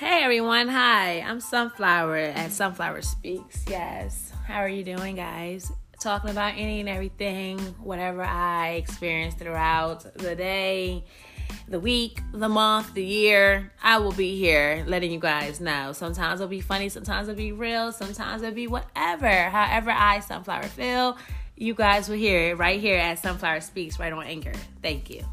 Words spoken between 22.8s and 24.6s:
here at Sunflower Speaks right on Anchor.